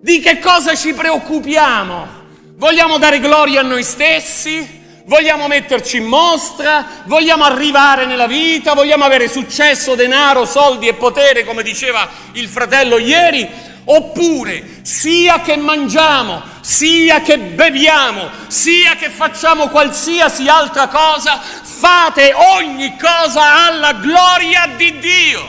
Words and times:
Di 0.00 0.20
che 0.20 0.38
cosa 0.38 0.74
ci 0.74 0.92
preoccupiamo? 0.92 2.24
Vogliamo 2.56 2.98
dare 2.98 3.18
gloria 3.18 3.60
a 3.60 3.64
noi 3.64 3.82
stessi? 3.82 4.84
Vogliamo 5.06 5.48
metterci 5.48 5.96
in 5.96 6.04
mostra? 6.04 7.02
Vogliamo 7.04 7.44
arrivare 7.44 8.04
nella 8.04 8.26
vita? 8.26 8.74
Vogliamo 8.74 9.04
avere 9.04 9.26
successo, 9.26 9.94
denaro, 9.94 10.44
soldi 10.44 10.86
e 10.86 10.94
potere, 10.94 11.44
come 11.44 11.62
diceva 11.62 12.08
il 12.32 12.46
fratello 12.46 12.98
ieri? 12.98 13.48
Oppure, 13.84 14.80
sia 14.82 15.40
che 15.40 15.56
mangiamo, 15.56 16.42
sia 16.60 17.22
che 17.22 17.38
beviamo, 17.38 18.28
sia 18.48 18.96
che 18.96 19.08
facciamo 19.08 19.68
qualsiasi 19.68 20.46
altra 20.46 20.88
cosa, 20.88 21.40
fate 21.40 22.34
ogni 22.34 22.96
cosa 22.98 23.66
alla 23.66 23.94
gloria 23.94 24.68
di 24.76 24.98
Dio. 24.98 25.48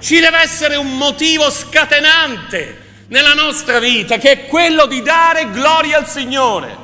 Ci 0.00 0.18
deve 0.18 0.38
essere 0.40 0.74
un 0.74 0.96
motivo 0.96 1.50
scatenante 1.50 2.82
nella 3.08 3.34
nostra 3.34 3.78
vita, 3.78 4.18
che 4.18 4.30
è 4.30 4.46
quello 4.46 4.86
di 4.86 5.02
dare 5.02 5.50
gloria 5.50 5.98
al 5.98 6.08
Signore. 6.08 6.82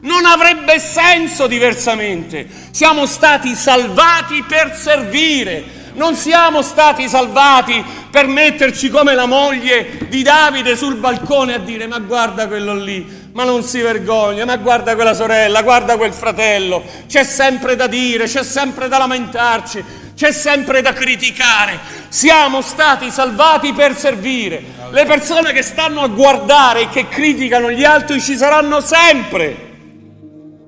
Non 0.00 0.24
avrebbe 0.24 0.78
senso 0.78 1.46
diversamente. 1.46 2.46
Siamo 2.70 3.06
stati 3.06 3.54
salvati 3.54 4.44
per 4.46 4.76
servire. 4.76 5.76
Non 5.94 6.14
siamo 6.14 6.62
stati 6.62 7.08
salvati 7.08 7.84
per 8.08 8.28
metterci 8.28 8.88
come 8.88 9.14
la 9.14 9.26
moglie 9.26 10.06
di 10.08 10.22
Davide 10.22 10.76
sul 10.76 10.94
balcone 10.94 11.54
a 11.54 11.58
dire 11.58 11.88
ma 11.88 11.98
guarda 11.98 12.46
quello 12.46 12.72
lì, 12.72 13.04
ma 13.32 13.42
non 13.42 13.64
si 13.64 13.80
vergogna, 13.80 14.44
ma 14.44 14.56
guarda 14.58 14.94
quella 14.94 15.12
sorella, 15.12 15.62
guarda 15.62 15.96
quel 15.96 16.12
fratello. 16.12 16.84
C'è 17.08 17.24
sempre 17.24 17.74
da 17.74 17.88
dire, 17.88 18.26
c'è 18.26 18.44
sempre 18.44 18.86
da 18.86 18.98
lamentarci, 18.98 19.84
c'è 20.18 20.32
sempre 20.32 20.82
da 20.82 20.92
criticare. 20.92 21.78
Siamo 22.08 22.60
stati 22.60 23.08
salvati 23.08 23.72
per 23.72 23.96
servire. 23.96 24.60
Le 24.90 25.04
persone 25.04 25.52
che 25.52 25.62
stanno 25.62 26.02
a 26.02 26.08
guardare 26.08 26.80
e 26.80 26.88
che 26.88 27.06
criticano 27.06 27.70
gli 27.70 27.84
altri 27.84 28.20
ci 28.20 28.36
saranno 28.36 28.80
sempre. 28.80 29.66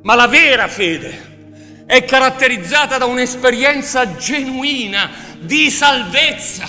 Ma 0.02 0.14
la 0.14 0.28
vera 0.28 0.68
fede 0.68 1.84
è 1.84 2.04
caratterizzata 2.04 2.96
da 2.96 3.06
un'esperienza 3.06 4.14
genuina 4.14 5.10
di 5.40 5.68
salvezza. 5.68 6.68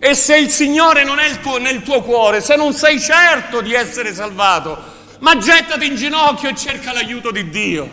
E 0.00 0.14
se 0.14 0.36
il 0.36 0.50
Signore 0.50 1.04
non 1.04 1.20
è 1.20 1.38
tuo, 1.38 1.58
nel 1.58 1.82
tuo 1.82 2.02
cuore, 2.02 2.40
se 2.40 2.56
non 2.56 2.72
sei 2.72 2.98
certo 2.98 3.60
di 3.60 3.72
essere 3.72 4.12
salvato, 4.12 4.82
ma 5.20 5.38
gettati 5.38 5.86
in 5.86 5.94
ginocchio 5.94 6.48
e 6.48 6.56
cerca 6.56 6.92
l'aiuto 6.92 7.30
di 7.30 7.48
Dio, 7.50 7.88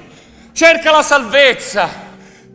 cerca 0.53 0.89
la 0.89 1.03
salvezza, 1.03 2.06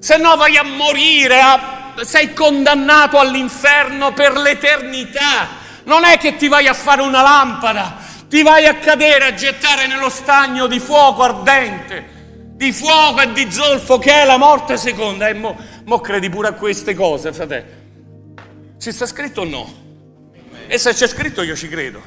se 0.03 0.17
no 0.17 0.35
vai 0.35 0.57
a 0.57 0.65
morire, 0.65 1.39
a, 1.41 1.95
sei 2.01 2.33
condannato 2.33 3.21
all'inferno 3.21 4.13
per 4.13 4.37
l'eternità. 4.37 5.61
Non 5.85 6.03
è 6.03 6.19
che 6.19 6.35
ti 6.35 6.49
vai 6.49 6.67
a 6.67 6.75
fare 6.75 7.03
una 7.03 7.23
lampada, 7.23 7.99
ti 8.29 8.43
vai 8.43 8.67
a 8.67 8.75
cadere, 8.79 9.27
a 9.27 9.35
gettare 9.35 9.87
nello 9.87 10.09
stagno 10.09 10.67
di 10.67 10.81
fuoco 10.81 11.23
ardente, 11.23 12.51
di 12.55 12.73
fuoco 12.73 13.21
e 13.21 13.33
di 13.33 13.49
zolfo 13.49 13.99
che 13.99 14.13
è 14.13 14.25
la 14.25 14.39
morte 14.39 14.77
seconda. 14.77 15.29
E 15.29 15.35
mo, 15.35 15.57
mo 15.85 16.01
credi 16.01 16.29
pure 16.29 16.49
a 16.49 16.53
queste 16.55 16.95
cose, 16.95 17.33
fratello. 17.33 17.71
Ci 18.81 18.91
sta 18.91 19.07
scritto 19.07 19.43
o 19.43 19.45
no? 19.45 19.73
E 20.67 20.79
se 20.79 20.95
c'è 20.95 21.07
scritto 21.07 21.43
io 21.43 21.55
ci 21.55 21.69
credo. 21.69 22.03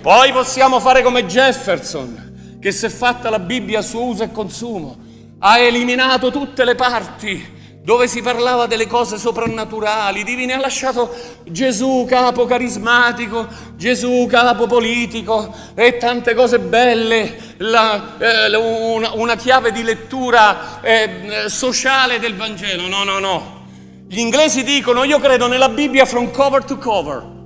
Poi 0.00 0.32
possiamo 0.32 0.80
fare 0.80 1.02
come 1.04 1.24
Jefferson, 1.24 2.58
che 2.60 2.72
si 2.72 2.86
è 2.86 2.88
fatta 2.88 3.30
la 3.30 3.38
Bibbia 3.38 3.78
a 3.78 3.82
suo 3.82 4.06
uso 4.06 4.24
e 4.24 4.32
consumo, 4.32 5.06
ha 5.40 5.58
eliminato 5.58 6.30
tutte 6.30 6.64
le 6.64 6.74
parti 6.74 7.56
dove 7.88 8.06
si 8.06 8.20
parlava 8.20 8.66
delle 8.66 8.86
cose 8.86 9.16
soprannaturali, 9.16 10.22
divine, 10.22 10.52
ha 10.52 10.58
lasciato 10.58 11.10
Gesù 11.44 12.04
capo 12.06 12.44
carismatico, 12.44 13.46
Gesù 13.76 14.26
capo 14.28 14.66
politico 14.66 15.54
e 15.74 15.96
tante 15.96 16.34
cose 16.34 16.58
belle, 16.58 17.54
la, 17.56 18.18
eh, 18.18 18.54
una, 18.54 19.12
una, 19.14 19.36
chiave 19.36 19.72
di 19.72 19.82
lettura 19.82 20.82
eh, 20.82 21.44
sociale 21.46 22.18
del 22.18 22.36
Vangelo. 22.36 22.88
No, 22.88 23.04
no, 23.04 23.18
no. 23.20 23.64
Gli 24.06 24.18
inglesi 24.18 24.62
dicono 24.64 25.04
io 25.04 25.18
credo 25.18 25.46
nella 25.46 25.70
Bibbia 25.70 26.04
from 26.04 26.30
cover 26.30 26.64
to 26.64 26.76
cover. 26.76 27.36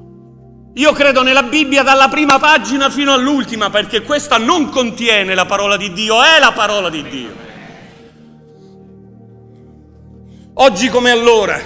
Io 0.75 0.93
credo 0.93 1.22
nella 1.22 1.45
Bibbia 1.45 1.84
dalla 1.84 2.09
prima 2.09 2.41
pagina 2.41 2.91
fino 2.91 3.12
all'ultima 3.12 3.71
perché 3.71 4.03
questa 4.03 4.39
non 4.39 4.71
contiene 4.71 5.37
la 5.37 5.47
parola 5.47 5.77
di 5.77 5.93
Dio, 5.93 6.21
è 6.21 6.41
la 6.41 6.50
parola 6.50 6.91
di 6.91 7.03
Dio. 7.09 7.50
Oggi 10.62 10.91
come 10.91 11.11
allora, 11.11 11.61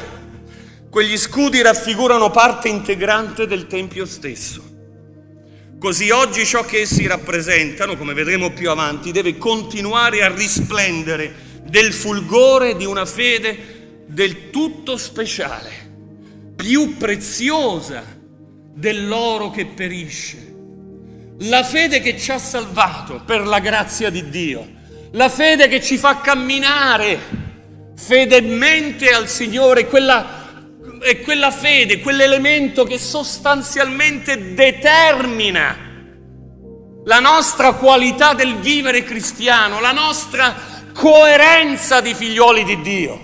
quegli 0.88 1.18
scudi 1.18 1.60
raffigurano 1.60 2.30
parte 2.30 2.70
integrante 2.70 3.46
del 3.46 3.66
Tempio 3.66 4.06
stesso. 4.06 4.64
Così 5.78 6.08
oggi 6.08 6.46
ciò 6.46 6.64
che 6.64 6.80
essi 6.80 7.06
rappresentano, 7.06 7.98
come 7.98 8.14
vedremo 8.14 8.54
più 8.54 8.70
avanti, 8.70 9.12
deve 9.12 9.36
continuare 9.36 10.22
a 10.22 10.34
risplendere 10.34 11.60
del 11.64 11.92
fulgore 11.92 12.74
di 12.74 12.86
una 12.86 13.04
fede 13.04 14.04
del 14.06 14.48
tutto 14.48 14.96
speciale, 14.96 16.54
più 16.56 16.96
preziosa 16.96 18.02
dell'oro 18.72 19.50
che 19.50 19.66
perisce. 19.66 20.54
La 21.40 21.64
fede 21.64 22.00
che 22.00 22.18
ci 22.18 22.30
ha 22.30 22.38
salvato 22.38 23.20
per 23.26 23.46
la 23.46 23.58
grazia 23.58 24.08
di 24.08 24.30
Dio, 24.30 24.66
la 25.10 25.28
fede 25.28 25.68
che 25.68 25.82
ci 25.82 25.98
fa 25.98 26.20
camminare 26.22 27.44
fedelmente 27.96 29.10
al 29.10 29.28
Signore, 29.28 29.86
quella, 29.86 30.44
è 31.00 31.20
quella 31.20 31.50
fede, 31.50 32.00
quell'elemento 32.00 32.84
che 32.84 32.98
sostanzialmente 32.98 34.54
determina 34.54 35.84
la 37.04 37.20
nostra 37.20 37.72
qualità 37.72 38.34
del 38.34 38.56
vivere 38.56 39.02
cristiano, 39.02 39.80
la 39.80 39.92
nostra 39.92 40.54
coerenza 40.92 42.00
di 42.00 42.14
figlioli 42.14 42.64
di 42.64 42.80
Dio. 42.82 43.20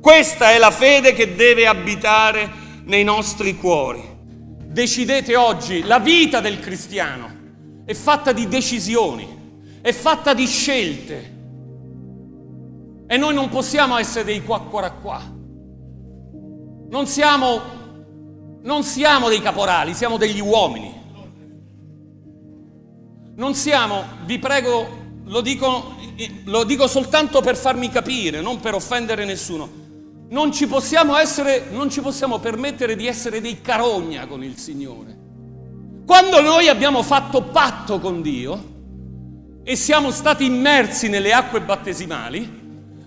Questa 0.00 0.52
è 0.52 0.58
la 0.58 0.70
fede 0.70 1.12
che 1.12 1.34
deve 1.34 1.66
abitare 1.66 2.50
nei 2.84 3.04
nostri 3.04 3.56
cuori. 3.56 4.16
Decidete 4.64 5.34
oggi, 5.36 5.82
la 5.82 5.98
vita 5.98 6.40
del 6.40 6.60
cristiano 6.60 7.36
è 7.84 7.94
fatta 7.94 8.32
di 8.32 8.46
decisioni, 8.48 9.26
è 9.80 9.92
fatta 9.92 10.34
di 10.34 10.46
scelte, 10.46 11.37
e 13.10 13.16
noi 13.16 13.32
non 13.32 13.48
possiamo 13.48 13.96
essere 13.96 14.24
dei 14.24 14.44
qua 14.44 14.60
qua 14.60 14.90
qua. 14.90 15.18
Non 16.90 17.06
siamo, 17.06 17.60
non 18.62 18.82
siamo 18.82 19.30
dei 19.30 19.40
caporali, 19.40 19.94
siamo 19.94 20.18
degli 20.18 20.40
uomini. 20.40 20.94
Non 23.34 23.54
siamo, 23.54 24.04
vi 24.26 24.38
prego, 24.38 24.86
lo 25.24 25.40
dico, 25.40 25.94
lo 26.44 26.64
dico 26.64 26.86
soltanto 26.86 27.40
per 27.40 27.56
farmi 27.56 27.88
capire, 27.88 28.42
non 28.42 28.60
per 28.60 28.74
offendere 28.74 29.24
nessuno. 29.24 29.86
Non 30.28 30.52
ci, 30.52 30.68
essere, 31.18 31.68
non 31.70 31.88
ci 31.88 32.02
possiamo 32.02 32.38
permettere 32.38 32.94
di 32.94 33.06
essere 33.06 33.40
dei 33.40 33.62
carogna 33.62 34.26
con 34.26 34.44
il 34.44 34.58
Signore. 34.58 35.16
Quando 36.04 36.42
noi 36.42 36.68
abbiamo 36.68 37.02
fatto 37.02 37.44
patto 37.44 38.00
con 38.00 38.20
Dio 38.20 38.76
e 39.62 39.76
siamo 39.76 40.10
stati 40.10 40.44
immersi 40.44 41.08
nelle 41.08 41.32
acque 41.32 41.62
battesimali, 41.62 42.57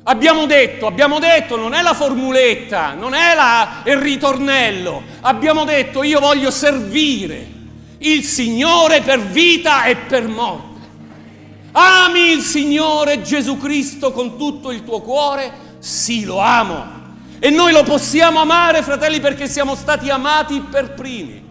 Abbiamo 0.03 0.47
detto, 0.47 0.87
abbiamo 0.87 1.19
detto, 1.19 1.57
non 1.57 1.73
è 1.75 1.81
la 1.83 1.93
formuletta, 1.93 2.93
non 2.93 3.13
è 3.13 3.35
la, 3.35 3.83
il 3.85 3.97
ritornello, 3.97 5.03
abbiamo 5.21 5.63
detto 5.63 6.01
io 6.01 6.19
voglio 6.19 6.49
servire 6.49 7.47
il 7.99 8.23
Signore 8.23 9.01
per 9.01 9.19
vita 9.19 9.83
e 9.83 9.95
per 9.95 10.27
morte. 10.27 10.69
Ami 11.73 12.31
il 12.31 12.41
Signore 12.41 13.21
Gesù 13.21 13.57
Cristo 13.57 14.11
con 14.11 14.37
tutto 14.37 14.71
il 14.71 14.83
tuo 14.83 15.01
cuore? 15.01 15.51
Sì, 15.77 16.25
lo 16.25 16.39
amo. 16.39 16.99
E 17.39 17.51
noi 17.51 17.71
lo 17.71 17.83
possiamo 17.83 18.39
amare, 18.39 18.81
fratelli, 18.81 19.19
perché 19.19 19.47
siamo 19.47 19.75
stati 19.75 20.09
amati 20.09 20.61
per 20.61 20.93
primi. 20.93 21.43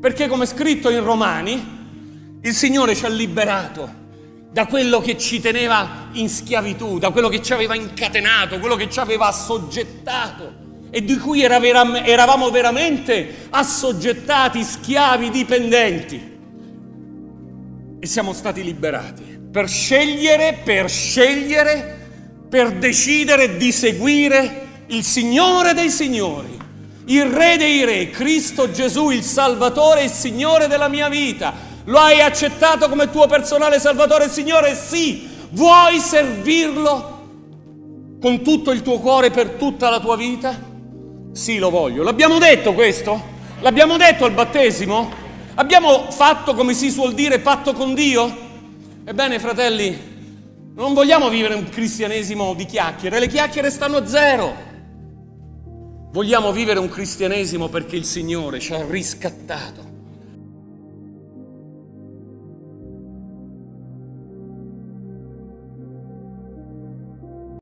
Perché 0.00 0.28
come 0.28 0.44
scritto 0.44 0.90
in 0.90 1.02
Romani, 1.02 2.38
il 2.42 2.52
Signore 2.52 2.94
ci 2.94 3.06
ha 3.06 3.08
liberato 3.08 4.06
da 4.50 4.66
quello 4.66 5.00
che 5.00 5.18
ci 5.18 5.40
teneva 5.40 6.08
in 6.12 6.28
schiavitù, 6.28 6.98
da 6.98 7.10
quello 7.10 7.28
che 7.28 7.42
ci 7.42 7.52
aveva 7.52 7.74
incatenato, 7.74 8.58
quello 8.58 8.76
che 8.76 8.88
ci 8.88 8.98
aveva 8.98 9.26
assoggettato 9.26 10.66
e 10.90 11.04
di 11.04 11.18
cui 11.18 11.42
eravamo 11.42 12.50
veramente 12.50 13.46
assoggettati, 13.50 14.62
schiavi, 14.62 15.30
dipendenti. 15.30 16.36
E 18.00 18.06
siamo 18.06 18.32
stati 18.32 18.62
liberati 18.62 19.38
per 19.50 19.68
scegliere, 19.68 20.60
per 20.64 20.88
scegliere, 20.88 21.96
per 22.48 22.72
decidere 22.72 23.56
di 23.56 23.70
seguire 23.72 24.66
il 24.86 25.02
Signore 25.02 25.74
dei 25.74 25.90
Signori, 25.90 26.56
il 27.06 27.24
Re 27.24 27.56
dei 27.58 27.84
Re, 27.84 28.10
Cristo 28.10 28.70
Gesù, 28.70 29.10
il 29.10 29.22
Salvatore 29.22 30.00
e 30.00 30.04
il 30.04 30.10
Signore 30.10 30.68
della 30.68 30.88
mia 30.88 31.08
vita 31.08 31.67
lo 31.88 31.98
hai 31.98 32.20
accettato 32.20 32.88
come 32.88 33.10
tuo 33.10 33.26
personale 33.26 33.78
Salvatore 33.78 34.28
Signore? 34.28 34.74
Sì. 34.74 35.26
Vuoi 35.50 35.98
servirlo 35.98 37.16
con 38.20 38.42
tutto 38.42 38.70
il 38.72 38.82
tuo 38.82 38.98
cuore 38.98 39.30
per 39.30 39.52
tutta 39.52 39.88
la 39.88 39.98
tua 39.98 40.14
vita? 40.16 40.66
Sì, 41.32 41.56
lo 41.56 41.70
voglio. 41.70 42.02
L'abbiamo 42.02 42.38
detto 42.38 42.74
questo? 42.74 43.36
L'abbiamo 43.60 43.96
detto 43.96 44.26
al 44.26 44.32
battesimo? 44.32 45.10
Abbiamo 45.54 46.10
fatto, 46.10 46.54
come 46.54 46.74
si 46.74 46.90
suol 46.90 47.14
dire, 47.14 47.38
patto 47.38 47.72
con 47.72 47.94
Dio? 47.94 48.46
Ebbene, 49.04 49.38
fratelli, 49.38 49.98
non 50.74 50.92
vogliamo 50.92 51.30
vivere 51.30 51.54
un 51.54 51.70
cristianesimo 51.70 52.52
di 52.52 52.66
chiacchiere, 52.66 53.18
le 53.18 53.28
chiacchiere 53.28 53.70
stanno 53.70 53.96
a 53.96 54.06
zero. 54.06 54.66
Vogliamo 56.12 56.52
vivere 56.52 56.78
un 56.80 56.88
cristianesimo 56.90 57.68
perché 57.68 57.96
il 57.96 58.04
Signore 58.04 58.60
ci 58.60 58.74
ha 58.74 58.84
riscattato 58.86 59.97